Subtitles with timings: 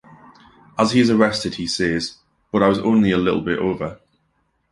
[0.79, 2.17] As he is arrested he says,
[2.51, 3.99] But I was only a little bit over.